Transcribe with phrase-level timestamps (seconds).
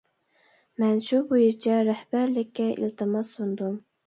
[0.83, 3.79] مەن شۇ بويىچە رەھبەرلىككە ئىلتىماس سۇندۇم.